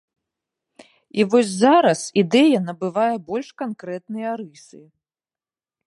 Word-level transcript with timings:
І 1.19 1.25
вось 1.33 1.51
зараз 1.63 1.99
ідэя 2.23 2.57
набывае 2.71 3.13
больш 3.31 3.47
канкрэтныя 3.63 4.29
рысы. 4.43 4.81